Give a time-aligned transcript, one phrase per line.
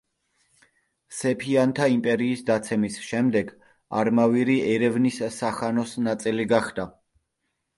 [1.17, 3.51] სეფიანთა იმპერიის დაცემის შემდეგ,
[4.01, 6.89] არმავირი ერევნის სახანოს ნაწილი გახდა.